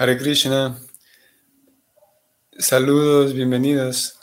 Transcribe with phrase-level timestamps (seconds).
[0.00, 0.78] Hare Krishna.
[2.58, 4.18] Saludos, bienvenidos.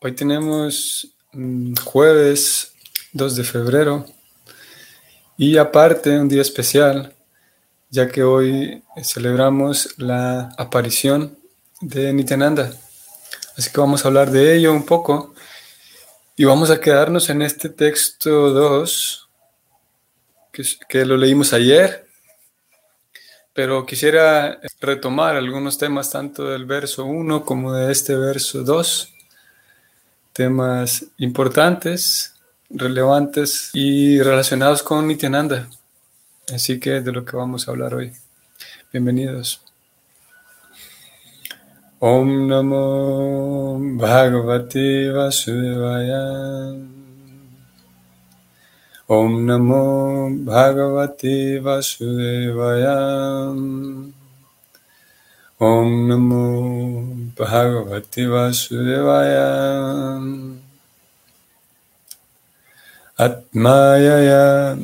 [0.00, 2.72] Hoy tenemos mm, jueves
[3.12, 4.04] 2 de febrero
[5.38, 7.14] y aparte un día especial,
[7.88, 11.38] ya que hoy celebramos la aparición
[11.80, 12.72] de Nityananda.
[13.56, 15.36] Así que vamos a hablar de ello un poco
[16.34, 19.28] y vamos a quedarnos en este texto 2,
[20.50, 22.05] que, que lo leímos ayer
[23.56, 29.14] pero quisiera retomar algunos temas tanto del verso 1 como de este verso 2,
[30.34, 32.34] temas importantes,
[32.68, 35.70] relevantes y relacionados con Nityananda.
[36.54, 38.12] Así que de lo que vamos a hablar hoy.
[38.92, 39.62] Bienvenidos.
[41.98, 46.95] Om Namo Bhagavate Vasudevaya.
[49.08, 53.54] Om Namo Bhagavate Vasudevaya.
[55.60, 59.46] Om Namo Bhagavate Vasudevaya.
[63.16, 64.74] Atmayaya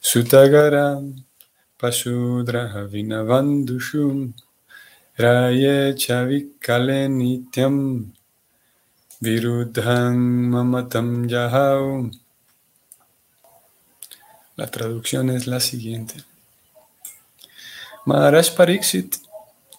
[0.00, 1.02] Sutagara
[1.76, 4.32] Pasudraha Vinavandushum
[5.18, 8.06] Raye Chavikale Nityam
[9.20, 12.12] Virudhang Mamatam Jahau
[14.56, 16.24] la traducción es la siguiente.
[18.06, 19.16] Maharaj Pariksit,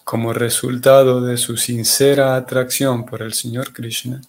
[0.04, 4.20] como resultado de su sincera atracción por el Señor Krishna,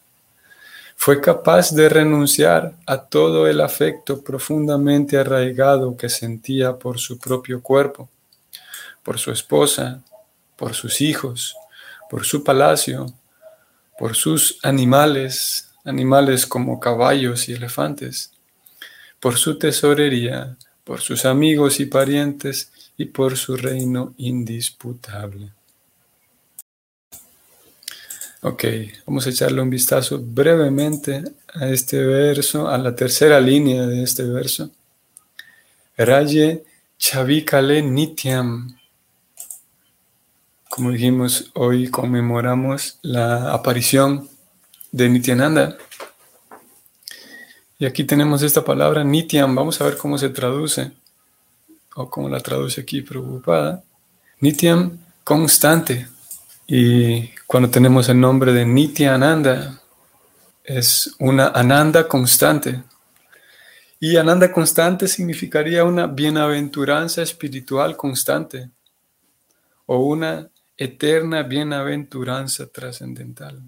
[0.95, 7.61] fue capaz de renunciar a todo el afecto profundamente arraigado que sentía por su propio
[7.61, 8.09] cuerpo,
[9.03, 10.01] por su esposa,
[10.57, 11.55] por sus hijos,
[12.09, 13.05] por su palacio,
[13.97, 18.31] por sus animales, animales como caballos y elefantes,
[19.19, 25.51] por su tesorería, por sus amigos y parientes y por su reino indisputable.
[28.41, 28.63] Ok,
[29.05, 34.23] vamos a echarle un vistazo brevemente a este verso, a la tercera línea de este
[34.23, 34.71] verso.
[35.97, 36.63] Raye
[36.97, 38.77] Chavikale Nityam.
[40.69, 44.29] Como dijimos, hoy conmemoramos la aparición
[44.93, 45.77] de Nityananda,
[47.79, 49.55] y aquí tenemos esta palabra Nityam.
[49.55, 50.91] Vamos a ver cómo se traduce
[51.95, 53.81] o cómo la traduce aquí preocupada.
[54.41, 56.09] Nityam, constante.
[56.67, 59.81] Y cuando tenemos el nombre de Nityananda,
[60.61, 62.83] es una Ananda constante.
[63.97, 68.71] Y Ananda constante significaría una bienaventuranza espiritual constante
[69.85, 73.61] o una eterna bienaventuranza trascendental.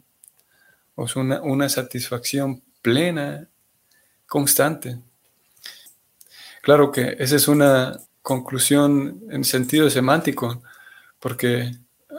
[0.96, 3.48] O una, una satisfacción plena
[4.32, 4.98] constante.
[6.62, 10.64] Claro que esa es una conclusión en sentido semántico,
[11.20, 11.74] porque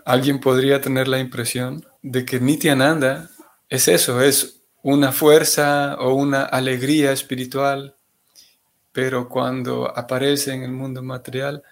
[0.05, 3.31] alguien podría tener la impresión de que Nityananda
[3.67, 7.97] es eso, es una fuerza o una alegría espiritual,
[8.93, 11.63] pero cuando aparece en el mundo material,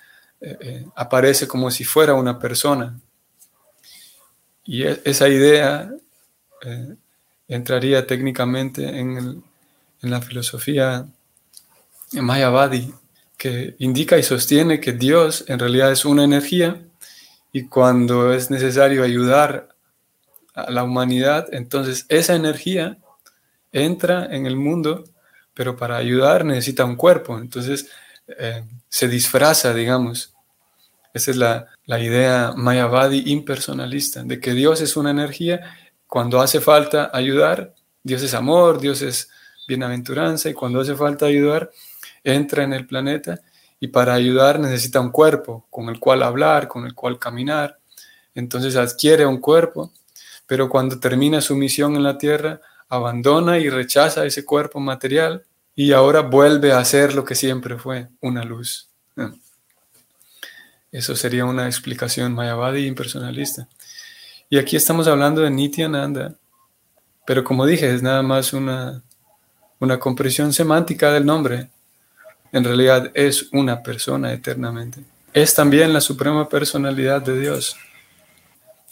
[0.41, 2.99] eh, eh, aparece como si fuera una persona.
[4.65, 5.93] Y e, esa idea
[6.63, 6.97] eh,
[7.47, 9.50] entraría técnicamente en el
[10.03, 11.07] en la filosofía
[12.13, 12.93] Mayavadi,
[13.37, 16.83] que indica y sostiene que Dios en realidad es una energía
[17.53, 19.75] y cuando es necesario ayudar
[20.55, 22.99] a la humanidad, entonces esa energía
[23.73, 25.05] entra en el mundo,
[25.55, 27.89] pero para ayudar necesita un cuerpo, entonces
[28.27, 30.35] eh, se disfraza, digamos.
[31.15, 36.61] Esa es la, la idea Mayavadi impersonalista, de que Dios es una energía, cuando hace
[36.61, 39.30] falta ayudar, Dios es amor, Dios es
[39.71, 41.71] bienaventuranza y cuando hace falta ayudar,
[42.25, 43.41] entra en el planeta
[43.79, 47.79] y para ayudar necesita un cuerpo con el cual hablar, con el cual caminar.
[48.35, 49.93] Entonces adquiere un cuerpo,
[50.47, 55.45] pero cuando termina su misión en la tierra, abandona y rechaza ese cuerpo material
[55.77, 58.89] y ahora vuelve a ser lo que siempre fue, una luz.
[60.91, 63.69] Eso sería una explicación mayavadi impersonalista.
[64.49, 66.35] Y aquí estamos hablando de Nityananda,
[67.25, 69.05] pero como dije, es nada más una
[69.81, 71.69] una comprensión semántica del nombre.
[72.53, 75.01] En realidad es una persona eternamente.
[75.33, 77.77] Es también la suprema personalidad de Dios.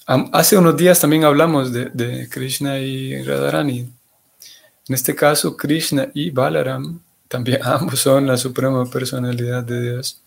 [0.06, 3.80] Hace unos días también hablamos de, Krishna y Radharani.
[3.80, 10.22] En este caso, Krishna y Balaram también ambos son la suprema personalidad de Dios.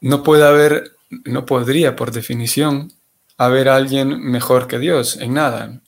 [0.00, 0.92] No puede haber,
[1.24, 2.92] no podría por definición
[3.36, 5.80] haber alguien mejor que Dios en nada.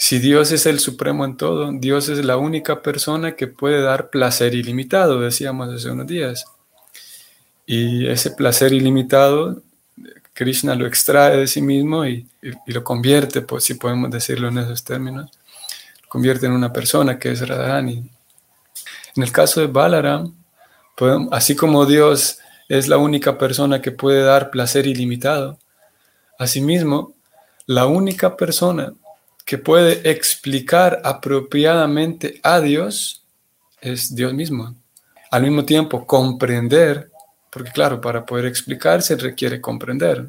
[0.00, 4.10] Si Dios es el supremo en todo, Dios es la única persona que puede dar
[4.10, 6.46] placer ilimitado, decíamos hace unos días.
[7.66, 9.60] Y ese placer ilimitado
[10.38, 12.28] Krishna lo extrae de sí mismo y,
[12.66, 15.32] lo convierte, pues, si podemos decirlo en esos términos,
[16.02, 18.08] lo convierte en una persona que es Radharani.
[19.16, 20.32] En el caso de Balaram,
[21.32, 25.58] así como Dios es la única persona que puede dar placer ilimitado,
[26.38, 27.14] asimismo,
[27.66, 28.92] la única persona
[29.48, 33.24] que puede explicar apropiadamente a Dios
[33.80, 34.74] es Dios mismo.
[35.30, 37.10] Al mismo tiempo, comprender
[37.50, 40.26] porque claro, para poder explicarse requiere comprender.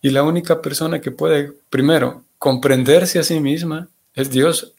[0.00, 4.72] Y la única persona que puede, primero, comprenderse a sí misma es Dios.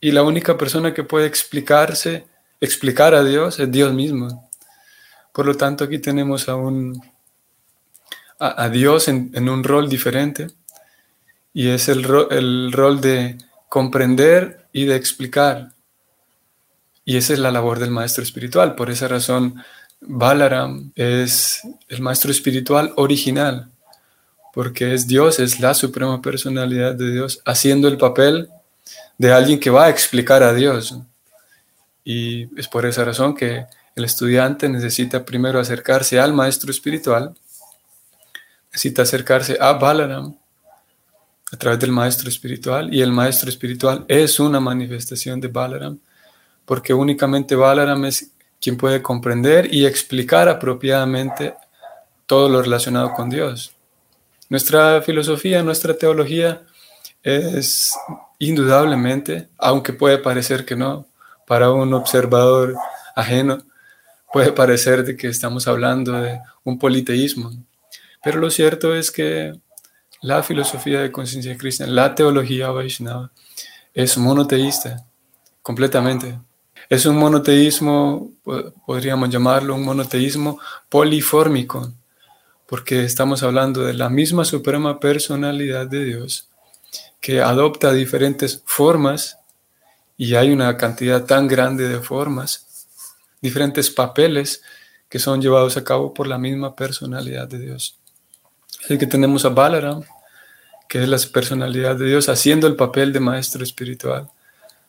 [0.00, 2.24] Y la única persona que puede explicarse,
[2.60, 4.48] explicar a Dios es Dios mismo.
[5.32, 7.00] Por lo tanto, aquí tenemos a, un,
[8.38, 10.46] a, Dios en, un rol diferente.
[11.58, 13.36] Y es el, el rol de
[13.68, 15.72] comprender y de explicar.
[17.04, 18.76] Y esa es la labor del maestro espiritual.
[18.76, 19.60] Por esa razón,
[20.00, 23.72] Balaram es el maestro espiritual original,
[24.54, 28.48] porque es Dios, es la suprema personalidad de Dios, haciendo el papel
[29.16, 30.96] de alguien que va a explicar a Dios.
[32.04, 33.66] Y es por esa razón que
[33.96, 37.34] el estudiante necesita primero acercarse al maestro espiritual,
[38.70, 40.37] necesita acercarse a Balaram
[41.50, 45.98] a través del maestro espiritual, y el maestro espiritual es una manifestación de Balaram,
[46.64, 51.54] porque únicamente Balaram es quien puede comprender y explicar apropiadamente
[52.26, 53.72] todo lo relacionado con Dios.
[54.50, 56.62] Nuestra filosofía, nuestra teología
[57.22, 57.94] es
[58.38, 61.06] indudablemente, aunque puede parecer que no,
[61.46, 62.74] para un observador
[63.14, 63.58] ajeno,
[64.32, 67.50] puede parecer de que estamos hablando de un politeísmo.
[68.22, 69.54] Pero lo cierto es que
[70.20, 73.30] la filosofía de conciencia cristiana, la teología Vaishnava,
[73.94, 75.04] es monoteísta,
[75.62, 76.38] completamente.
[76.88, 78.30] Es un monoteísmo,
[78.86, 81.92] podríamos llamarlo un monoteísmo polifórmico,
[82.66, 86.48] porque estamos hablando de la misma suprema personalidad de Dios
[87.20, 89.38] que adopta diferentes formas
[90.16, 92.86] y hay una cantidad tan grande de formas,
[93.40, 94.62] diferentes papeles
[95.08, 97.97] que son llevados a cabo por la misma personalidad de Dios.
[98.84, 100.02] Así que tenemos a Balaram,
[100.88, 104.28] que es la personalidad de Dios, haciendo el papel de maestro espiritual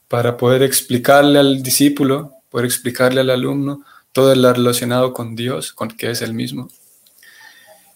[0.07, 5.89] para poder explicarle al discípulo, poder explicarle al alumno todo lo relacionado con Dios, con
[5.89, 6.69] que es el mismo.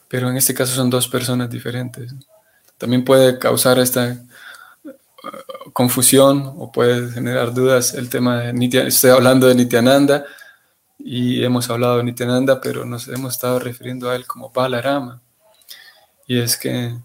[0.07, 2.13] Pero en este caso son dos personas diferentes.
[2.77, 4.21] También puede causar esta
[4.83, 8.89] uh, confusión o puede generar dudas el tema de Nityananda.
[8.89, 10.25] Estoy hablando de Nityananda
[10.99, 15.19] y hemos hablado de Nityananda, pero nos hemos estado refiriendo a él como Balarama.
[16.33, 16.95] Y es que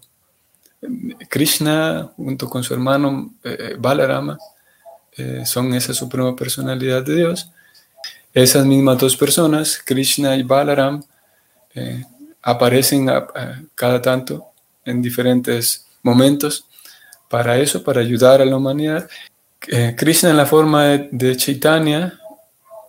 [1.29, 4.39] Krishna, junto con su hermano eh, Balarama,
[5.15, 7.51] eh, son esa suprema personalidad de Dios.
[8.33, 11.03] Esas mismas dos personas, Krishna y Balaram,
[11.75, 12.03] eh,
[12.41, 13.07] aparecen
[13.75, 14.47] cada tanto
[14.83, 16.65] en diferentes momentos
[17.29, 19.07] para eso, para ayudar a la humanidad.
[19.67, 22.19] Eh, Krishna en la forma de, Chaitanya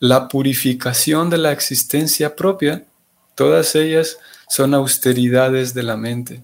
[0.00, 2.84] la purificación de la existencia propia,
[3.34, 6.42] todas ellas son austeridades de la mente.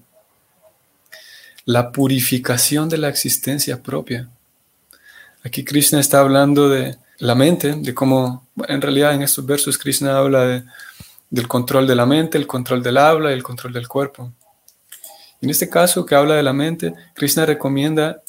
[1.65, 4.29] La purificación de la existencia propia.
[5.43, 10.17] Aquí Krishna está hablando de la mente, de cómo, en realidad en estos versos Krishna
[10.17, 10.63] habla
[11.29, 14.31] del control de la mente, el control del habla y el control del cuerpo.
[15.41, 18.21] En este caso que habla de la mente, Krishna recomienda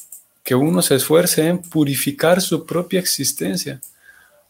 [0.44, 3.80] que uno se esfuerce en purificar su propia existencia.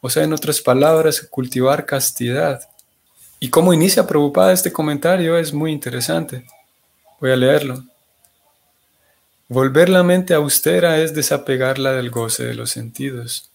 [0.01, 2.61] O sea, en otras palabras, cultivar castidad.
[3.41, 6.45] Y cómo inicia Prabhupada este comentario es muy interesante.
[7.21, 7.85] Voy a leerlo.
[9.49, 13.51] Volver la mente austera es desapegarla del goce de los sentidos.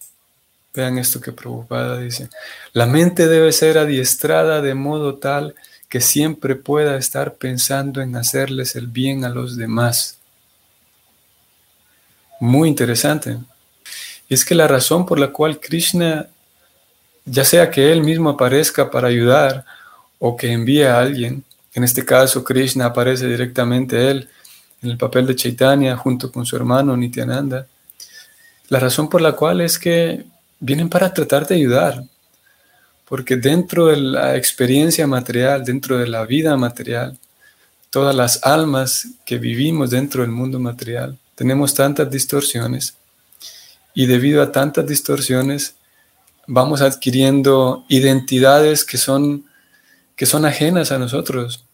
[0.74, 2.28] Vean esto que Prabhupada dice.
[2.72, 5.54] La mente debe ser adiestrada de modo tal
[6.00, 10.18] siempre pueda estar pensando en hacerles el bien a los demás.
[12.40, 13.38] Muy interesante.
[14.28, 16.28] Y es que la razón por la cual Krishna,
[17.24, 19.64] ya sea que él mismo aparezca para ayudar
[20.18, 24.28] o que envíe a alguien, en este caso Krishna aparece directamente él
[24.82, 27.66] en el papel de Chaitanya junto con su hermano Nityananda,
[28.68, 30.24] la razón por la cual es que
[30.60, 32.02] vienen para tratar de ayudar,
[33.06, 37.18] porque dentro de la experiencia material, dentro de la vida material,
[37.90, 42.96] todas las almas que vivimos dentro del mundo material, tenemos tantas distorsiones
[43.94, 45.76] y debido a tantas distorsiones
[46.46, 49.44] vamos adquiriendo identidades que son,
[50.16, 51.64] que son ajenas a nosotros.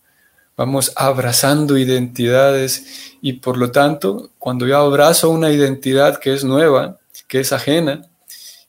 [0.57, 6.99] Vamos abrazando identidades y por lo tanto, cuando yo abrazo una identidad que es nueva,
[7.29, 8.10] que es ajena,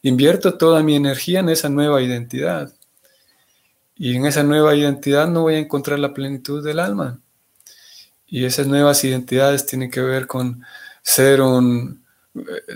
[0.01, 2.74] invierto toda mi energía en esa nueva identidad.
[3.96, 7.20] Y en esa nueva identidad no voy a encontrar la plenitud del alma.
[8.25, 10.63] Y esas nuevas identidades tienen que ver con
[11.03, 12.03] ser un,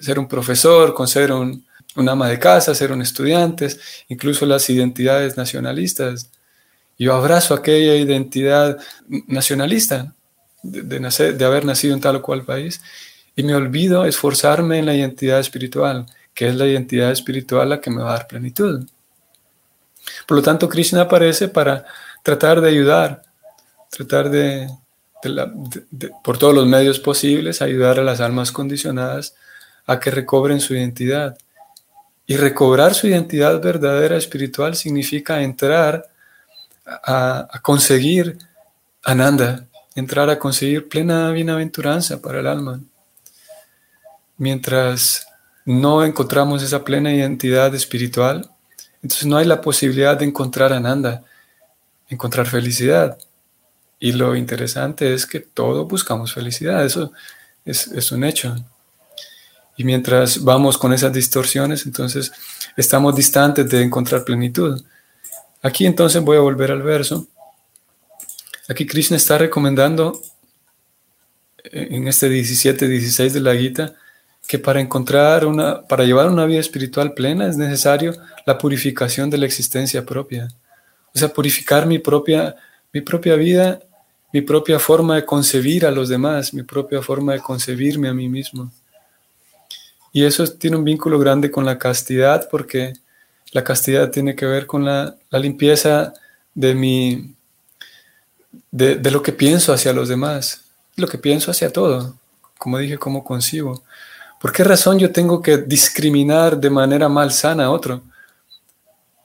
[0.02, 1.66] ser un profesor, con ser un,
[1.96, 3.70] ama de casa, ser un estudiante,
[4.10, 6.30] incluso las identidades nacionalistas.
[7.00, 8.78] Yo abrazo aquella identidad
[9.28, 10.14] nacionalista
[10.62, 12.82] de, nacer, de haber nacido en tal o cual país
[13.36, 16.06] y me olvido esforzarme en la identidad espiritual,
[16.36, 18.86] que es la identidad espiritual la que me va a dar plenitud.
[20.28, 21.86] Por lo tanto, Krishna aparece para
[22.22, 23.24] tratar de ayudar,
[23.90, 24.70] tratar de,
[26.24, 29.34] por todos los medios posibles, ayudar a las almas condicionadas
[29.88, 31.38] a que recobren su identidad.
[32.28, 36.06] Y recobrar su identidad verdadera espiritual significa entrar
[36.86, 38.38] a, a conseguir
[39.04, 42.82] ananda, entrar a conseguir plena bienaventuranza para el alma.
[44.38, 45.28] Mientras
[45.66, 48.50] no encontramos esa plena identidad espiritual,
[49.02, 51.24] entonces no hay la posibilidad de encontrar ananda,
[52.08, 53.18] encontrar felicidad.
[54.00, 57.12] Y lo interesante es que todos buscamos felicidad, eso
[57.66, 58.56] es, un hecho.
[59.78, 62.32] Y mientras vamos con esas distorsiones, entonces
[62.78, 64.82] estamos distantes de encontrar plenitud.
[65.62, 67.28] Aquí entonces voy a volver al verso.
[68.68, 70.22] Aquí Krishna está recomendando
[71.64, 73.96] eh, en este 17-16 de la Gita
[74.48, 79.38] que para encontrar una, para llevar una vida espiritual plena es necesario la purificación de
[79.38, 80.48] la existencia propia.
[81.14, 82.56] O sea, purificar mi propia,
[82.94, 83.80] mi propia vida,
[84.32, 88.28] mi propia forma de concebir a los demás, mi propia forma de concebirme a mí
[88.28, 88.72] mismo.
[90.12, 92.94] Y eso tiene un vínculo grande con la castidad porque
[93.52, 96.14] la castidad tiene que ver con la, limpieza
[96.54, 97.34] de mi,
[98.72, 102.16] de, de lo que pienso hacia los demás, lo que pienso hacia todo,
[102.58, 103.84] como dije, cómo concibo.
[104.40, 108.04] ¿Por qué razón yo tengo que discriminar de manera malsana a otro?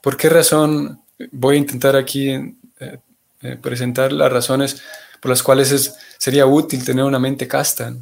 [0.00, 1.00] ¿Por qué razón
[1.32, 2.98] voy a intentar aquí eh,
[3.42, 4.82] eh, presentar las razones
[5.20, 7.94] por las cuales sería útil tener una mente casta?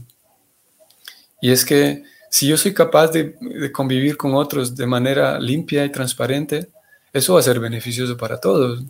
[1.40, 5.84] Y es que si yo soy capaz de, de convivir con otros de manera limpia
[5.84, 6.68] y transparente,
[7.12, 8.84] eso va a ser beneficioso para todos.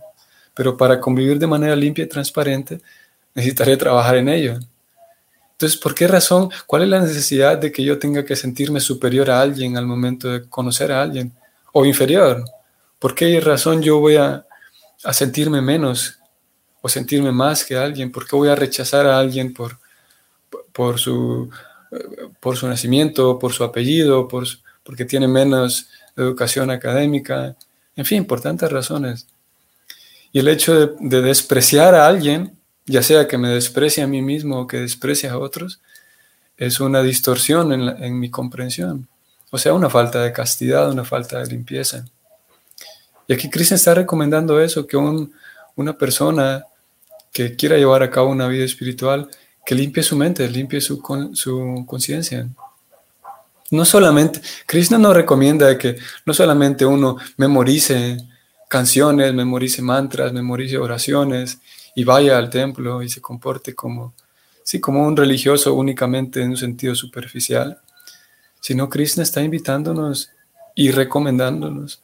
[0.55, 2.81] Pero para convivir de manera limpia y transparente,
[3.35, 4.59] necesitaré trabajar en ello.
[5.59, 6.51] Entonces, ¿por qué razón?
[6.67, 10.29] ¿Cuál es la necesidad de que yo tenga que sentirme superior a alguien al momento
[10.29, 11.33] de conocer a alguien?
[11.73, 12.45] ¿O inferior?
[13.01, 14.47] ¿Por qué razón yo voy a,
[15.11, 16.17] sentirme menos
[16.81, 18.13] o sentirme más que alguien?
[18.13, 19.81] ¿Por qué voy a rechazar a alguien por,
[20.73, 21.51] por, su,
[22.39, 24.47] por su nacimiento, por su apellido, por,
[24.85, 27.57] porque tiene menos educación académica?
[27.97, 29.27] En fin, por tantas razones.
[30.31, 32.58] Y el hecho de, de despreciar a alguien
[32.89, 35.81] ya sea que me desprecie a mí mismo o que desprecie a otros,
[36.57, 39.07] es una distorsión en, mi comprensión.
[39.51, 42.05] O sea, una falta de castidad, una falta de limpieza.
[43.29, 46.65] Y aquí Cristo está recomendando eso, que una persona
[47.33, 49.29] que quiera llevar a cabo una vida espiritual,
[49.65, 51.01] que limpie su mente, limpie su,
[51.35, 52.49] su conciencia.
[53.71, 58.17] No solamente, Krishna nos recomienda que no solamente uno memorice
[58.69, 61.59] canciones, memorice mantras, memorice oraciones
[61.99, 64.15] y vaya al templo y se comporte como,
[64.63, 67.81] sí, como un religioso únicamente en un sentido superficial,
[68.61, 70.31] sino Krishna está invitándonos
[70.77, 72.01] y recomendándonos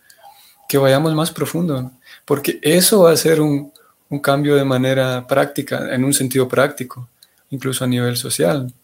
[0.69, 1.93] que vayamos más profundo,
[2.25, 3.73] porque eso va a ser un,
[4.09, 7.09] un cambio de manera práctica, en un sentido práctico,
[7.51, 8.75] incluso a nivel social.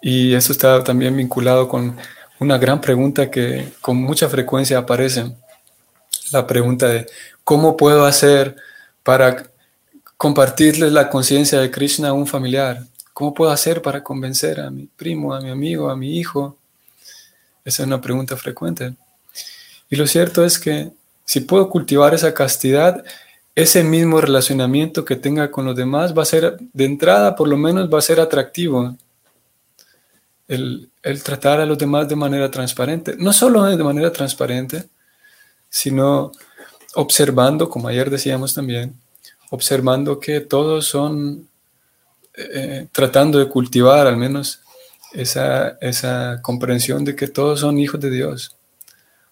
[0.00, 1.98] Y eso está también vinculado con
[2.40, 5.36] una gran pregunta que con mucha frecuencia aparece,
[6.32, 7.04] la pregunta de
[7.44, 8.56] cómo puedo hacer
[9.04, 9.48] para
[10.16, 12.82] compartirles la conciencia de Krishna a un familiar,
[13.12, 16.56] cómo puedo hacer para convencer a mi primo, a mi amigo, a mi hijo.
[17.64, 18.94] Esa es una pregunta frecuente.
[19.88, 20.90] Y lo cierto es que
[21.24, 23.04] si puedo cultivar esa castidad,
[23.54, 27.56] ese mismo relacionamiento que tenga con los demás va a ser, de entrada por lo
[27.56, 28.96] menos, va a ser atractivo.
[30.48, 30.90] El,
[31.22, 33.14] tratar a los demás de manera transparente.
[33.18, 34.84] No solo de manera transparente,
[35.68, 36.32] sino
[36.94, 38.94] observando, como ayer decíamos también,
[39.50, 41.48] observando que todos son,
[42.36, 44.60] eh, tratando de cultivar al menos
[45.12, 48.56] esa, esa comprensión de que todos son hijos de Dios.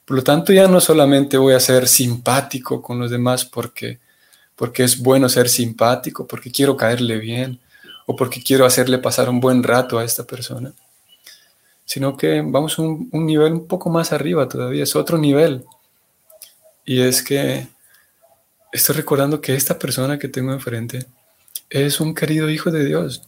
[0.04, 3.99] Por lo tanto, ya no solamente voy a ser simpático con los demás porque,
[4.57, 7.61] porque es bueno ser simpático, porque quiero caerle bien
[8.07, 10.73] o porque quiero hacerle pasar un buen rato a esta persona,
[11.85, 15.64] sino que vamos un, un nivel un poco más arriba todavía, es otro nivel
[16.85, 17.69] y es que
[18.73, 21.07] estoy recordando que esta persona que tengo enfrente
[21.71, 23.23] es un querido hijo de Dios.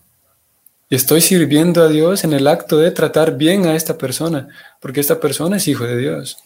[0.88, 4.48] Y estoy sirviendo a Dios en el acto de tratar bien a esta persona,
[4.80, 6.38] porque esta persona es hijo de Dios.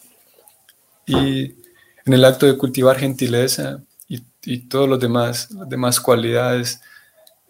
[1.07, 1.55] Y
[2.05, 6.81] en el acto de cultivar gentileza y, y todos los demás, demás cualidades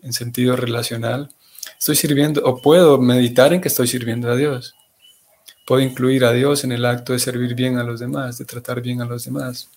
[0.03, 1.29] en sentido relacional,
[1.79, 4.75] estoy sirviendo o puedo meditar en que estoy sirviendo a Dios.
[5.69, 8.81] Puedo incluir a Dios en el acto de servir bien a los demás, de tratar
[8.81, 9.69] bien a los demás.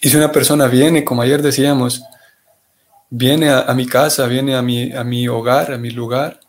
[0.00, 2.02] Y si una persona viene, como ayer decíamos,
[3.10, 6.40] viene a, mi casa, viene a mi, a mi hogar, a mi lugar,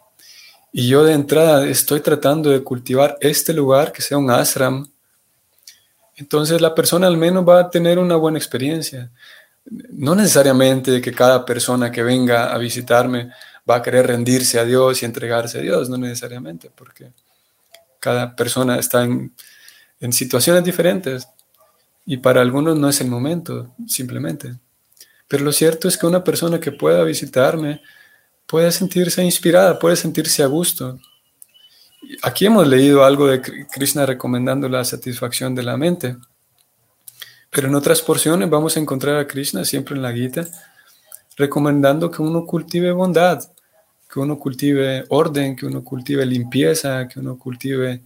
[0.72, 4.88] y yo de entrada estoy tratando de cultivar este lugar, que sea un ashram,
[6.16, 9.12] entonces la persona al menos va a tener una buena experiencia.
[9.66, 13.32] No necesariamente que cada persona que venga a visitarme
[13.70, 17.12] va a querer rendirse a Dios y entregarse a Dios, no necesariamente, porque
[18.04, 19.32] cada persona está en,
[20.12, 21.26] situaciones diferentes
[22.06, 24.56] y para algunos no es el momento, simplemente.
[25.30, 27.82] Pero lo cierto es que una persona que pueda visitarme
[28.46, 31.00] puede sentirse inspirada, puede sentirse a gusto.
[32.24, 36.18] Aquí hemos leído algo de Krishna recomendando la satisfacción de la mente.
[37.50, 40.46] Pero en otras porciones vamos a encontrar a Krishna siempre en la Gita
[41.38, 43.42] recomendando que uno cultive bondad,
[44.14, 48.04] que uno cultive orden, que uno cultive limpieza, que uno cultive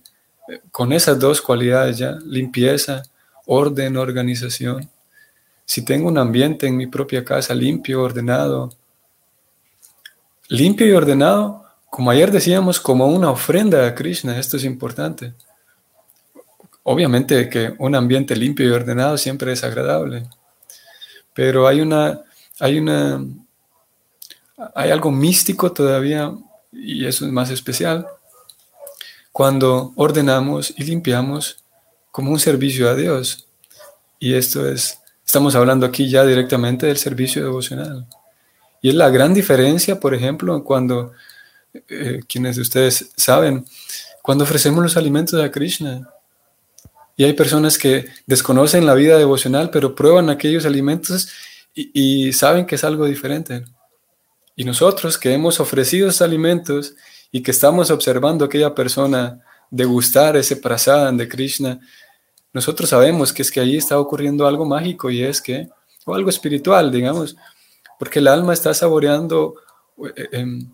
[0.48, 3.04] eh, con esas dos cualidades ya, limpieza,
[3.46, 4.90] orden, organización.
[5.66, 8.70] Si tengo un ambiente en mi propia casa limpio, ordenado,
[10.48, 15.34] limpio y ordenado, como ayer decíamos, como una ofrenda a Krishna, esto es importante.
[16.84, 20.24] Obviamente que un ambiente limpio y ordenado siempre es agradable,
[21.34, 22.22] pero hay una,
[22.62, 23.22] hay una,
[24.76, 26.34] hay algo místico todavía,
[26.72, 28.08] y eso es más especial,
[29.32, 31.64] cuando ordenamos y limpiamos
[32.12, 33.48] como un servicio a Dios.
[34.20, 38.08] Y esto es, estamos hablando aquí ya directamente del servicio devocional.
[38.82, 41.12] Y es la gran diferencia, por ejemplo, cuando,
[41.88, 43.66] eh, quienes de ustedes saben,
[44.24, 46.10] cuando ofrecemos los alimentos a Krishna.
[47.16, 51.30] Y hay personas que desconocen la vida devocional, pero prueban aquellos alimentos
[51.76, 53.64] y saben que es algo diferente.
[54.60, 56.96] Y nosotros que hemos ofrecido esos alimentos
[57.32, 59.40] y que estamos observando a aquella persona
[59.70, 61.80] degustar ese prasadam de Krishna,
[62.52, 65.70] nosotros sabemos que es que ahí está ocurriendo algo mágico y es que,
[66.06, 67.38] o algo espiritual, digamos,
[68.00, 69.54] porque el alma está saboreando
[70.16, 70.74] eh, em,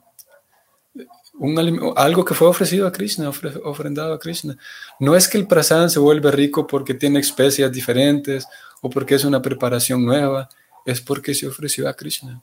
[1.33, 3.29] un, algo que fue ofrecido a Krishna,
[3.65, 4.55] ofrendado a Krishna.
[4.97, 8.47] No es que el prasadam se vuelve rico porque tiene especias diferentes
[8.81, 10.47] o porque es una preparación nueva,
[10.85, 12.41] es porque se ofreció a Krishna.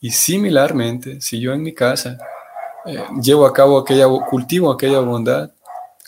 [0.00, 2.18] Y similarmente, si yo en mi casa
[2.86, 5.50] eh, llevo a cabo aquella, cultivo aquella bondad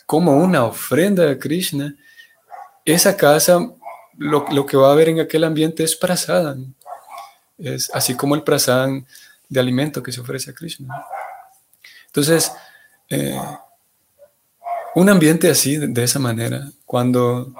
[0.05, 1.95] como una ofrenda a Krishna,
[2.83, 3.59] esa casa,
[4.17, 6.73] lo, que va a haber en aquel ambiente es prasadam.
[7.57, 9.05] Es así como el prasadam
[9.47, 11.05] de alimento que se ofrece a Krishna.
[12.07, 12.51] Entonces,
[13.09, 13.39] eh,
[14.95, 17.53] un ambiente así, de, esa manera, cuando,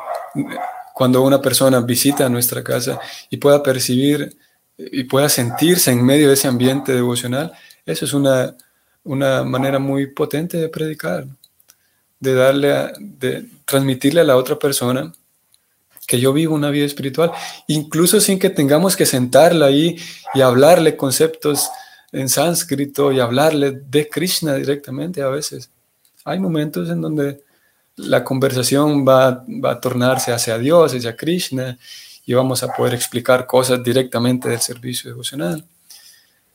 [0.93, 4.37] cuando una persona visita nuestra casa y pueda percibir
[4.77, 7.51] y pueda sentirse en medio de ese ambiente devocional,
[7.86, 8.55] eso es una,
[9.03, 11.27] una manera muy potente de predicar,
[12.19, 15.12] de darle, de transmitirle a la otra persona
[16.07, 17.31] que yo vivo una vida espiritual,
[17.67, 19.97] incluso sin que tengamos que sentarla ahí
[20.34, 21.69] y hablarle conceptos
[22.12, 25.69] en sánscrito y hablarle de Krishna directamente a veces.
[26.25, 27.43] Hay momentos en donde
[27.95, 31.77] la conversación va, va a tornarse hacia Dios, hacia Krishna,
[32.25, 35.65] y vamos a poder explicar cosas directamente del servicio devocional.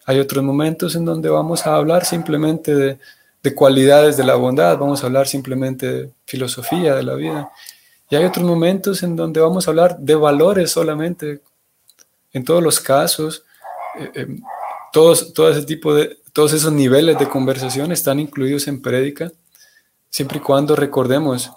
[0.05, 2.99] Hay otros momentos en donde vamos a hablar simplemente de,
[3.43, 7.51] de cualidades de la bondad, vamos a hablar simplemente de filosofía de la vida.
[8.11, 11.43] Y hay otros momentos en donde vamos a hablar de valores solamente.
[12.33, 13.45] En todos los casos,
[13.99, 14.43] eh, em,
[14.93, 19.31] todos, todo ese tipo de, todos esos niveles de conversación están incluidos en prédica,
[20.11, 21.53] siempre y cuando recordemos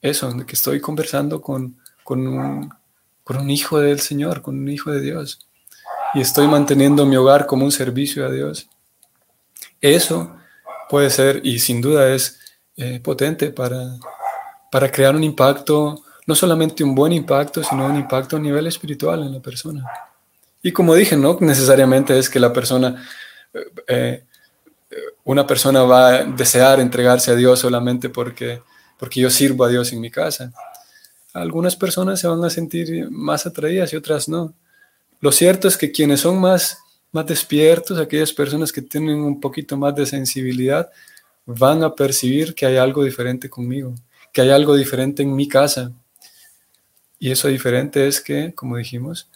[0.00, 2.72] eso, que estoy conversando con, con, un,
[3.24, 5.46] con un hijo del Señor, con un hijo de Dios,
[6.14, 8.68] y estoy manteniendo mi hogar como un servicio a Dios.
[9.80, 10.36] Eso
[10.88, 12.38] puede ser, y sin duda es
[12.76, 13.96] eh, potente para,
[14.70, 19.22] para crear un impacto, no solamente un buen impacto, sino un impacto a nivel espiritual
[19.22, 19.84] en la persona.
[20.62, 23.04] Y como dije, no necesariamente es que la persona,
[23.88, 24.24] eh,
[25.24, 28.62] una persona va a desear entregarse a Dios solamente porque,
[28.98, 30.52] porque yo sirvo a Dios en mi casa.
[31.32, 34.54] Algunas personas se van a sentir más atraídas y otras no.
[35.20, 36.78] Lo cierto es que quienes son más,
[37.12, 40.90] más despiertos, aquellas personas que tienen un poquito más de sensibilidad,
[41.46, 43.94] van a percibir que hay algo diferente conmigo
[44.32, 45.92] que hay algo diferente en mi casa.
[47.18, 49.28] Y eso diferente es que, como dijimos,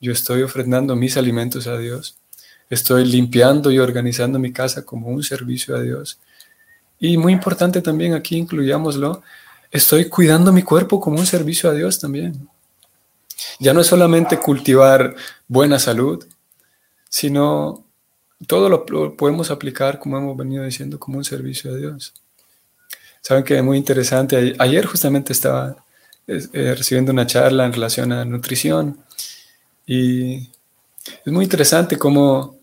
[0.00, 2.16] yo estoy ofrendando mis alimentos a Dios,
[2.70, 6.18] estoy limpiando y organizando mi casa como un servicio a Dios.
[6.98, 9.22] Y muy importante también aquí incluyámoslo,
[9.74, 12.48] estoy cuidando mi cuerpo como un servicio a Dios también.
[13.58, 15.14] Ya no es solamente cultivar
[15.48, 16.24] buena salud,
[17.10, 17.84] sino
[18.46, 22.14] todo lo podemos aplicar, como hemos venido diciendo, como un servicio a Dios.
[23.20, 24.54] Saben que es muy interesante.
[24.58, 25.76] Ayer justamente estaba
[26.26, 28.98] eh, recibiendo una charla en relación a nutrición
[29.86, 30.50] y
[31.24, 32.56] es muy interesante cómo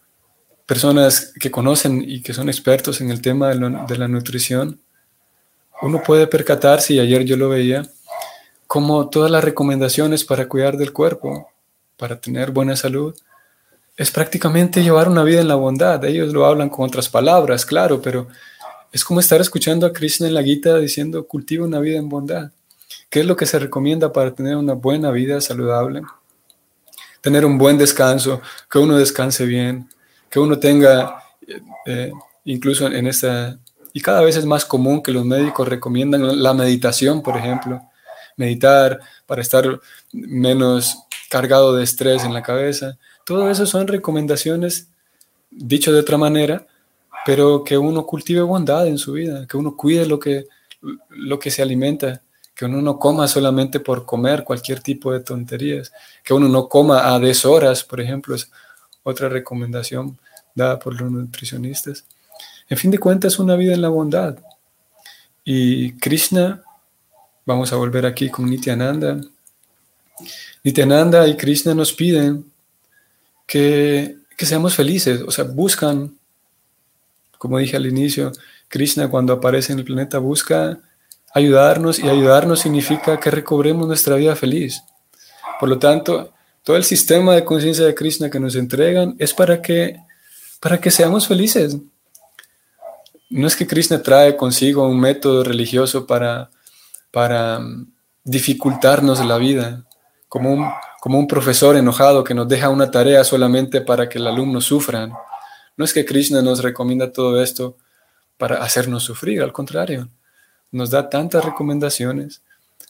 [0.66, 4.80] personas que conocen y que son expertos en el tema de, la nutrición,
[5.82, 7.84] uno puede percatarse, y ayer yo lo veía,
[8.68, 11.50] como todas las recomendaciones para cuidar del cuerpo,
[11.98, 13.16] para tener buena salud,
[13.98, 16.04] es prácticamente llevar una vida en la bondad.
[16.06, 18.28] Ellos lo hablan con otras palabras, claro, pero
[18.92, 22.52] es como estar escuchando a Krishna en la Gita diciendo cultiva una vida en bondad.
[23.10, 26.02] ¿Qué es lo que se recomienda para tener una buena vida saludable?
[27.20, 29.90] Tener un buen descanso, que uno descanse bien,
[30.30, 32.12] que uno tenga, eh, eh,
[32.46, 33.60] incluso en esta,
[33.94, 37.82] y cada vez es más común que los médicos recomiendan la meditación, por ejemplo,
[38.38, 39.80] meditar para estar
[40.12, 40.98] menos
[41.30, 42.98] cargado de estrés en la cabeza.
[43.26, 44.88] Todo eso son recomendaciones,
[45.50, 46.66] dicho de otra manera,
[47.26, 50.48] pero que uno cultive bondad en su vida, que uno cuide lo que,
[51.10, 52.22] lo que se alimenta,
[52.56, 55.92] que uno no coma solamente por comer cualquier tipo de tonterías,
[56.24, 58.52] que uno no coma a deshoras, por ejemplo, es
[59.04, 60.18] otra recomendación
[60.54, 62.06] dada por los nutricionistas.
[62.72, 64.40] En fin de cuentas, una vida en la bondad.
[65.44, 66.64] Y Krishna,
[67.46, 69.20] vamos a volver aquí con Nityananda.
[70.64, 72.46] Nityananda y Krishna nos piden
[73.46, 76.16] que, que seamos felices, o sea, buscan
[77.42, 78.32] como dije al inicio,
[78.68, 80.78] Krishna cuando aparece en el planeta busca
[81.34, 84.84] ayudarnos y ayudarnos significa que recobremos nuestra vida feliz.
[85.60, 89.60] Por lo tanto, todo el sistema de conciencia de Krishna que nos entregan es para
[89.60, 89.98] que,
[90.60, 91.78] para que seamos felices.
[93.32, 96.50] No es que Krishna trae consigo un método religioso para,
[97.12, 97.88] para mm,
[98.26, 99.86] dificultarnos la vida,
[100.28, 104.28] como un, como un profesor enojado que nos deja una tarea solamente para que el
[104.28, 105.10] alumno sufra.
[105.78, 107.78] No es que Krishna nos recomienda todo esto
[108.38, 110.10] para hacernos sufrir, al contrario,
[110.70, 112.42] nos da tantas recomendaciones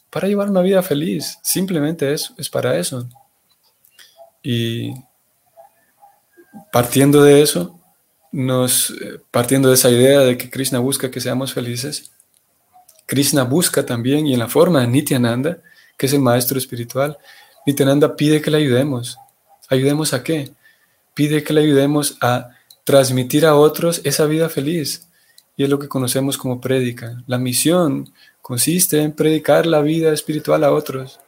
[0.10, 1.38] para llevar una vida feliz.
[1.44, 3.08] Simplemente es, es para eso.
[4.42, 4.94] Y
[6.72, 7.80] partiendo de eso,
[8.32, 8.94] nos,
[9.30, 12.12] partiendo de esa idea de que Krishna busca que seamos felices,
[13.06, 15.62] Krishna busca también, y en la forma de Nityananda,
[15.98, 17.18] que es el maestro espiritual,
[17.66, 19.18] Nityananda pide que le ayudemos.
[19.70, 20.52] ¿Ayudemos a qué?
[21.14, 22.52] Pide que le ayudemos a
[22.84, 25.08] transmitir a otros esa vida feliz.
[25.58, 27.22] Y es lo que conocemos como prédica.
[27.28, 31.20] La misión consiste en predicar la vida espiritual a otros.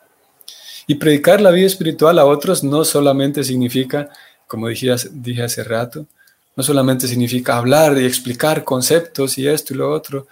[0.87, 4.09] Y predicar la vida espiritual a otros no solamente significa,
[4.47, 6.07] como dije, dije hace rato,
[6.55, 10.27] no solamente significa hablar y explicar conceptos y esto y lo otro,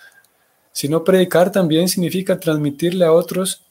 [0.71, 3.63] sino predicar también significa transmitirle a otros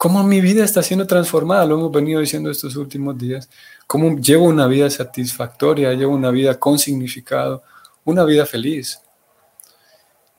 [0.00, 3.50] cómo mi vida está siendo transformada, lo hemos venido diciendo estos últimos días,
[3.86, 7.62] cómo llevo una vida satisfactoria, llevo una vida con significado,
[8.04, 8.98] una vida feliz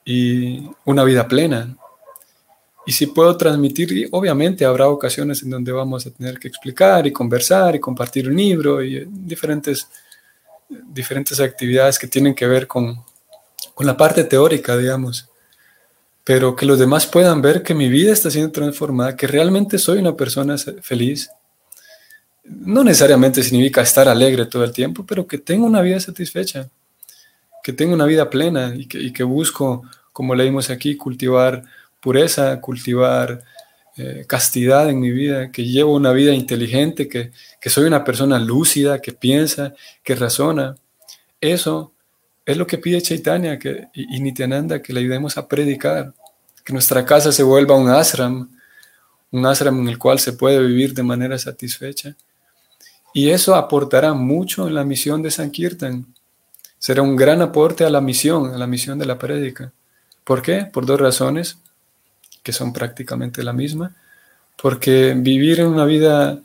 [0.04, 1.76] y una vida plena.
[2.84, 7.12] Y si puedo transmitir, obviamente habrá ocasiones en donde vamos a tener que explicar y
[7.12, 9.86] conversar y compartir un libro y diferentes,
[10.86, 13.02] diferentes actividades que tienen que ver con,
[13.74, 15.28] con la parte teórica, digamos,
[16.24, 19.98] pero que los demás puedan ver que mi vida está siendo transformada, que realmente soy
[19.98, 21.30] una persona feliz.
[22.44, 26.68] No necesariamente significa estar alegre todo el tiempo, pero que tengo una vida satisfecha,
[27.62, 29.82] que tengo una vida plena y que, y que busco,
[30.12, 31.64] como leímos aquí, cultivar
[32.00, 33.42] pureza, cultivar
[33.98, 38.38] eh, castidad en mi vida, que llevo una vida inteligente, que, que soy una persona
[38.38, 40.76] lúcida, que piensa, que razona.
[41.40, 41.92] Eso
[42.46, 46.14] es lo que pide Chaitanya que, y, Nityananda, que le ayudemos a predicar,
[46.64, 48.48] que nuestra casa se vuelva un ashram,
[49.30, 52.16] un ashram en el cual se puede vivir de manera satisfecha.
[53.12, 56.06] Y eso aportará mucho en la misión de Sankirtan.
[56.78, 59.70] Será un gran aporte a la misión, a la misión de la prédica.
[60.24, 60.64] ¿Por qué?
[60.64, 61.58] Por dos razones
[62.42, 63.94] que son prácticamente la misma,
[64.60, 66.40] porque vivir una vida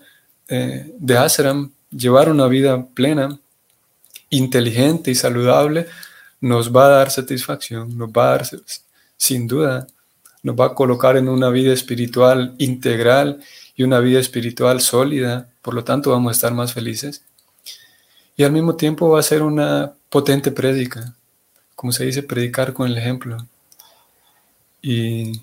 [0.47, 3.39] eh, de ashram, llevar una vida plena,
[4.29, 5.87] inteligente y saludable,
[6.41, 8.47] nos va a dar satisfacción, nos va a dar,
[9.17, 9.87] sin duda,
[10.43, 13.41] nos va a colocar en una vida espiritual integral
[13.75, 17.23] y una vida espiritual sólida, por lo tanto vamos a estar más felices.
[18.35, 21.15] Y al mismo tiempo va a ser una potente prédica,
[21.75, 23.37] como se dice, predicar con el ejemplo.
[24.81, 25.41] Y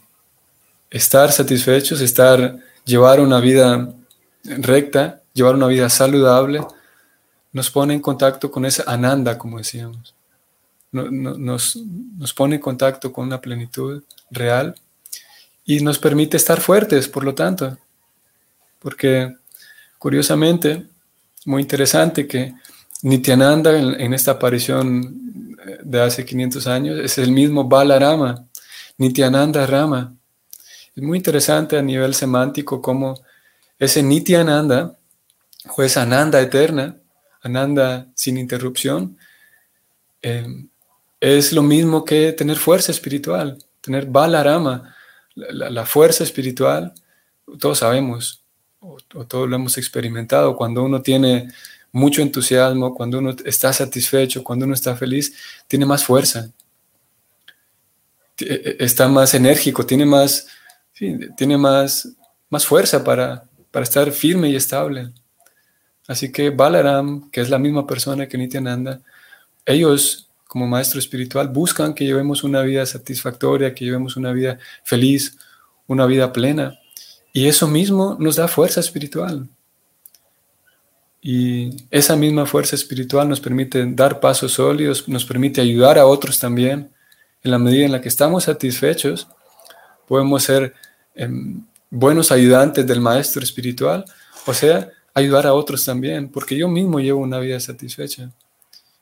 [0.95, 3.93] estar satisfechos, estar, llevar una vida
[4.45, 6.65] recta, llevar una vida saludable,
[7.53, 10.15] nos pone en contacto con esa ananda, como decíamos.
[10.93, 14.77] Nos, nos pone en contacto con una plenitud real
[15.65, 17.77] y nos permite estar fuertes, por lo tanto.
[18.79, 19.35] Porque,
[19.99, 20.87] curiosamente,
[21.45, 22.55] muy interesante que
[23.03, 28.47] Nityananda en, en esta aparición de hace 500 años es el mismo Balarama,
[28.97, 30.15] Nityananda Rama,
[30.97, 33.21] es muy interesante a nivel semántico cómo
[33.79, 34.97] ese Nityananda,
[35.77, 36.97] o esa Ananda eterna,
[37.43, 39.19] Ananda sin interrupción,
[40.23, 40.69] em,
[41.21, 44.95] es lo mismo que tener fuerza espiritual, tener Balarama,
[45.35, 46.93] la, la fuerza espiritual.
[47.59, 48.45] Todos sabemos,
[48.81, 51.49] o, o todos lo hemos experimentado, cuando uno tiene
[51.95, 55.35] mucho entusiasmo, cuando uno está satisfecho, cuando uno está feliz,
[55.69, 56.51] tiene más fuerza,
[58.39, 60.49] e, e, está más enérgico, tiene más,
[60.95, 62.09] tiene más,
[62.49, 65.13] más fuerza para, para estar firme y estable.
[66.07, 69.01] Así que Balaram, que es la misma persona que Nityananda,
[69.67, 75.37] ellos como maestro espiritual buscan que llevemos una vida satisfactoria, que llevemos una vida feliz,
[75.87, 76.79] una vida plena.
[77.33, 79.49] Y eso mismo nos da fuerza espiritual.
[81.21, 86.39] Y esa misma fuerza espiritual nos permite dar pasos sólidos, nos permite ayudar a otros
[86.39, 86.91] también.
[87.43, 89.27] En la medida en la que estamos satisfechos,
[90.07, 90.75] podemos ser
[91.14, 94.05] em, buenos ayudantes del maestro espiritual,
[94.47, 98.31] o sea, ayudar a otros también, porque yo mismo llevo una vida satisfecha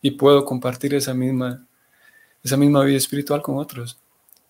[0.03, 1.65] y puedo compartir esa misma,
[2.45, 3.99] esa misma vida espiritual con otros,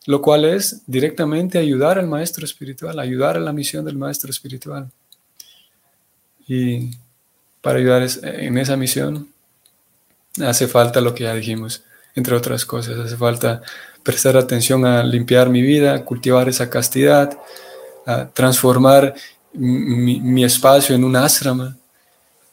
[0.07, 4.91] lo cual es directamente ayudar al maestro espiritual, ayudar a la misión del maestro espiritual.
[6.49, 6.91] Y
[7.61, 9.29] para ayudar en esa misión
[10.45, 11.85] hace falta lo que ya dijimos,
[12.15, 13.63] entre otras cosas, hace falta
[14.03, 17.39] prestar atención a limpiar mi vida, cultivar esa castidad,
[18.35, 19.15] transformar
[19.53, 21.77] mi, espacio en un asrama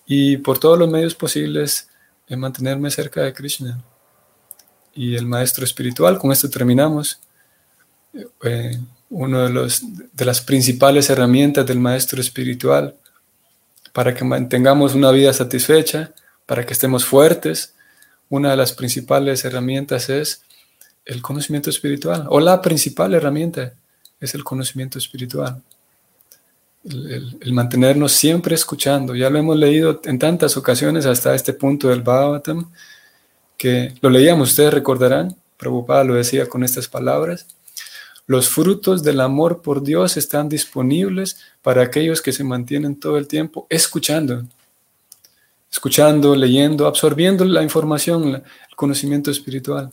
[0.06, 1.90] y por todos los medios posibles
[2.28, 3.82] en mantenerme cerca de Krishna.
[4.94, 7.20] Y el maestro espiritual, con esto terminamos,
[8.44, 8.78] eh,
[9.10, 9.74] una de,
[10.14, 12.96] de las principales herramientas del maestro espiritual
[13.94, 16.14] para que mantengamos una vida satisfecha,
[16.46, 17.74] para que estemos fuertes,
[18.30, 20.44] una de las principales herramientas es
[21.10, 23.74] el conocimiento espiritual, o la principal herramienta
[24.20, 25.62] es el conocimiento espiritual.
[26.84, 29.16] El, mantenernos siempre escuchando.
[29.16, 32.72] Ya lo hemos leído en tantas ocasiones hasta este punto del Bhagavatam,
[33.58, 37.48] que lo leíamos, ustedes recordarán, Prabhupada lo decía con estas palabras,
[38.28, 43.28] los frutos del amor por Dios están disponibles para aquellos que se mantienen todo el
[43.28, 44.46] tiempo escuchando,
[45.72, 49.92] escuchando, leyendo, absorbiendo la información, el conocimiento espiritual.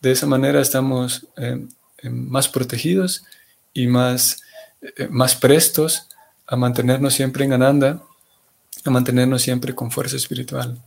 [0.00, 1.66] De esa manera estamos eh,
[2.02, 3.24] eh, más protegidos
[3.72, 4.42] y más,
[4.80, 6.08] eh, más prestos
[6.46, 8.00] a mantenernos siempre en Ananda,
[8.84, 10.78] a mantenernos siempre con fuerza espiritual.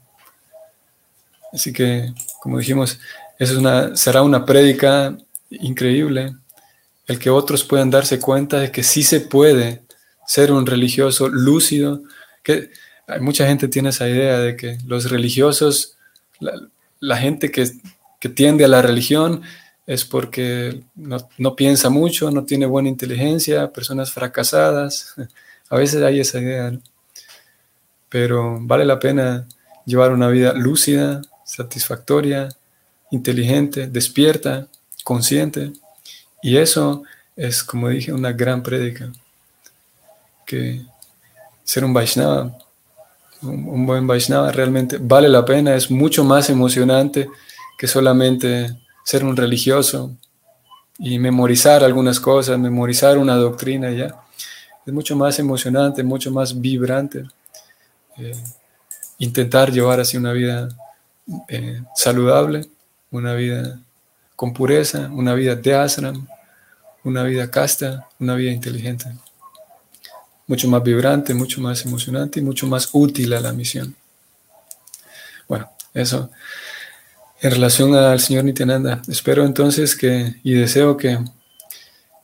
[1.51, 2.99] Así que, como dijimos,
[3.37, 5.17] eso es una, será una prédica
[5.49, 6.33] increíble,
[7.07, 9.83] el que otros puedan darse cuenta de que sí se puede
[10.25, 12.01] ser un religioso lúcido,
[12.41, 12.71] que
[13.19, 15.97] mucha gente tiene esa idea de que los religiosos,
[17.01, 17.69] la gente que
[18.21, 19.41] que tiende a la religión
[19.87, 25.15] es porque no, piensa mucho, no tiene buena inteligencia, personas fracasadas.
[25.69, 26.71] A veces hay esa idea.
[28.07, 29.47] Pero vale la pena
[29.85, 32.49] llevar una vida lúcida, satisfactoria,
[33.09, 34.67] inteligente, despierta,
[35.03, 35.73] consciente.
[36.43, 37.03] Y eso
[37.35, 39.11] es, como dije, una gran prédica.
[40.45, 40.81] Que
[41.63, 42.55] ser un Vaishnava,
[43.41, 47.29] un, buen Vaishnava realmente vale la pena, es mucho más emocionante
[47.81, 50.15] que solamente ser un religioso
[50.99, 54.21] y memorizar algunas cosas, memorizar una doctrina ya.
[54.85, 57.25] Es mucho más emocionante, mucho más vibrante.
[58.17, 58.37] Eh,
[59.17, 60.69] intentar llevar así una vida
[61.47, 62.67] eh, saludable,
[63.09, 63.79] una vida
[64.35, 66.27] con pureza, una vida de ashram,
[67.03, 69.07] una vida casta, una vida inteligente.
[70.45, 73.95] Mucho más vibrante, mucho más emocionante y mucho más útil a la misión.
[75.47, 76.29] Bueno, eso
[77.41, 79.01] en relación al señor Nityananda.
[79.07, 81.17] Espero entonces que, y deseo que,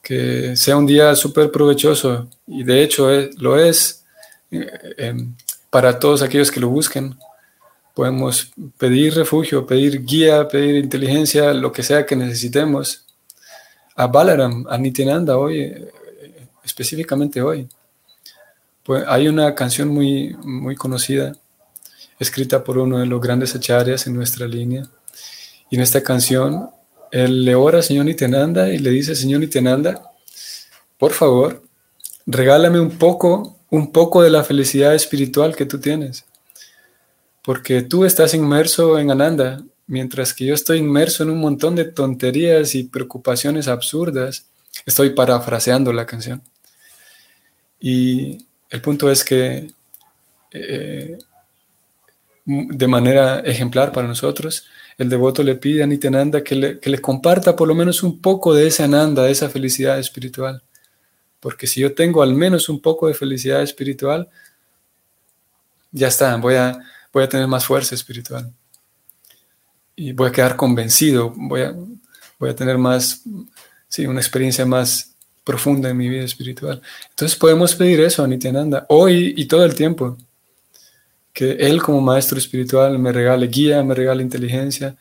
[0.04, 4.06] que sea un día súper provechoso, y de hecho lo es
[4.52, 5.34] eh, em,
[5.72, 7.18] para todos aquellos que lo busquen.
[7.96, 13.04] Podemos pedir refugio, pedir guía, pedir inteligencia, lo que sea que necesitemos.
[13.96, 15.92] A Balaram, a Nityananda hoy, eh,
[16.64, 17.68] específicamente hoy.
[18.84, 21.36] Pues hay una canción muy, muy conocida,
[22.20, 24.88] escrita por uno de los grandes acharyas en nuestra línea.
[25.70, 26.70] Y en esta canción,
[27.12, 30.02] él le ora al Señor Nityananda y le dice, Señor Nityananda,
[30.98, 31.64] por favor,
[32.26, 36.26] regálame un poco, un poco de la felicidad espiritual que tú tienes
[37.48, 41.86] porque tú estás inmerso en Ananda, mientras que yo estoy inmerso en un montón de
[41.86, 44.48] tonterías y preocupaciones absurdas.
[44.86, 46.42] Estoy parafraseando la canción.
[47.80, 49.72] Y el punto es que
[50.52, 51.18] eh,
[52.44, 54.66] de manera ejemplar para nosotros,
[54.98, 58.20] el devoto le pide a Nityananda que le, que le comparta por lo menos un
[58.20, 60.64] poco de esa Ananda, de esa felicidad espiritual.
[61.40, 64.28] Porque si yo tengo al menos un poco de felicidad espiritual,
[65.92, 66.80] ya está, voy a,
[67.14, 68.52] voy a tener más fuerza espiritual.
[69.96, 71.76] Y voy a quedar convencido, voy a,
[72.40, 73.24] voy a tener más,
[73.88, 76.82] sí, una experiencia más profunda en mi vida espiritual.
[77.10, 80.18] Entonces podemos pedir eso a Nityananda hoy y todo el tiempo.
[81.38, 84.96] Que Él como maestro espiritual me regale guía, me regale inteligencia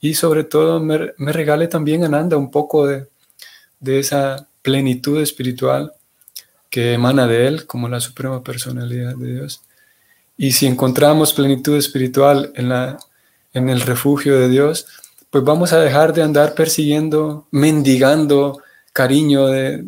[0.00, 3.08] y sobre todo me, regale también Ananda un poco de,
[3.80, 5.92] de esa plenitud espiritual
[6.70, 9.62] que emana de Él como la suprema personalidad de Dios.
[10.36, 12.96] Y si encontramos plenitud espiritual en, la,
[13.52, 14.86] en el refugio de Dios,
[15.28, 19.84] pues vamos a dejar de andar persiguiendo, mendigando cariño de,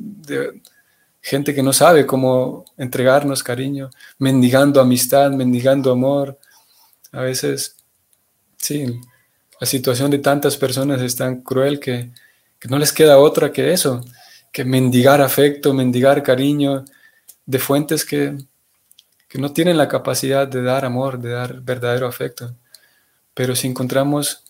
[1.23, 6.39] gente que no sabe cómo entregarnos cariño, mendigando amistad, mendigando amor.
[7.13, 7.77] A veces,
[8.59, 9.01] sí,
[9.61, 12.11] la situación de tantas personas es tan cruel que,
[12.59, 14.05] que no les queda otra que eso,
[14.53, 16.85] que mendigar afecto, mendigar cariño
[17.47, 18.37] de fuentes que
[19.33, 22.55] que no tienen la capacidad de dar amor, de dar verdadero afecto.
[23.33, 24.45] Pero si encontramos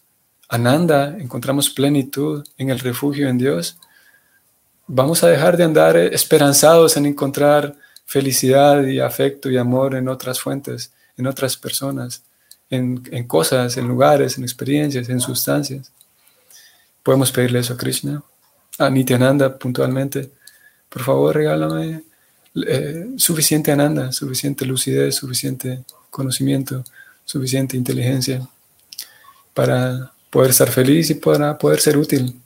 [0.48, 3.78] ananda, encontramos plenitud en el refugio en Dios,
[4.94, 7.74] vamos a dejar de andar esperanzados en encontrar
[8.04, 12.22] felicidad y afecto y amor en otras fuentes, en otras personas,
[12.68, 15.90] en, cosas, en lugares, en experiencias, en sustancias.
[17.02, 18.22] Podemos pedirle eso a Krishna,
[18.78, 20.30] a Nityananda puntualmente.
[20.90, 22.02] Por favor, regálame
[22.66, 26.84] eh, suficiente ananda, suficiente lucidez, suficiente conocimiento,
[27.24, 28.46] suficiente inteligencia
[29.54, 32.38] para poder estar feliz y para poder ser útil.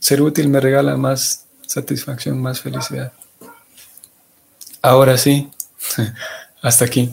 [0.00, 3.12] Ser útil me regala más satisfacción, más felicidad.
[4.82, 5.50] Ahora sí,
[6.62, 7.10] hasta aquí.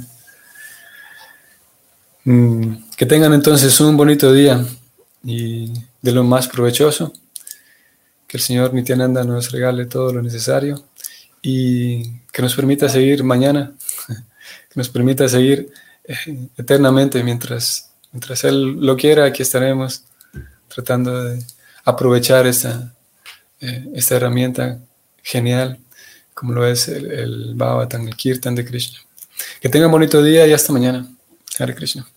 [2.24, 4.64] Mm, que tengan entonces un bonito día
[5.24, 7.14] y de lo más provechoso.
[8.28, 10.84] Que el Señor Nityananda nos regale todo lo necesario
[11.42, 13.74] y que nos permita seguir mañana,
[14.08, 15.72] que nos permita seguir
[16.04, 20.04] eh, eternamente mientras, mientras Él lo quiera, aquí estaremos
[20.68, 21.44] tratando de
[21.84, 22.94] aprovechar esta,
[23.62, 24.80] eh, esta herramienta
[25.24, 25.80] genial
[26.34, 28.16] como lo es el, el Bhavatan, el
[28.56, 29.00] de Krishna.
[29.60, 31.08] Que tengan bonito día y hasta mañana.
[31.60, 32.08] Hare Krishna.